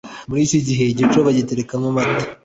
muri 0.29 0.41
iki 0.47 0.59
gihe 0.67 0.83
igicuba 0.87 1.27
bagiterekamo 1.29 1.85
amata. 1.91 2.23